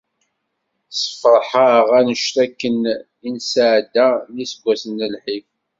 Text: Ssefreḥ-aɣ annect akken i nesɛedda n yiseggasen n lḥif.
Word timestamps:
Ssefreḥ-aɣ 0.91 1.87
annect 1.97 2.35
akken 2.45 2.77
i 3.27 3.29
nesɛedda 3.35 4.09
n 4.31 4.33
yiseggasen 4.39 4.93
n 5.03 5.07
lḥif. 5.15 5.47